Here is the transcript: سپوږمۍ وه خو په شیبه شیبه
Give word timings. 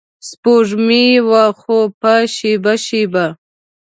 سپوږمۍ 0.27 1.07
وه 1.29 1.43
خو 1.59 1.77
په 2.01 2.13
شیبه 2.35 2.73
شیبه 2.85 3.25